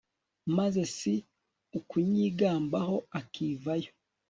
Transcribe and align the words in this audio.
maze 0.57 0.81
si 0.97 1.13
ukunyigambaho, 1.79 2.95
ukivayo 3.19 3.91